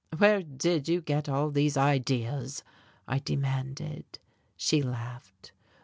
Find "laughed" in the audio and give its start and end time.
4.81-5.51